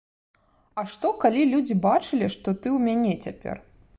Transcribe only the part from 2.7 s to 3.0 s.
ў